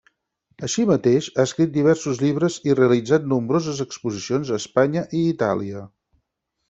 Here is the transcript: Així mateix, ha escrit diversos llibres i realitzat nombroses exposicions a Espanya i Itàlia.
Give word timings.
Així 0.67 0.85
mateix, 0.91 1.27
ha 1.35 1.43
escrit 1.49 1.75
diversos 1.75 2.21
llibres 2.25 2.57
i 2.71 2.77
realitzat 2.79 3.29
nombroses 3.35 3.83
exposicions 3.89 4.53
a 4.53 4.59
Espanya 4.65 5.05
i 5.21 5.23
Itàlia. 5.37 5.85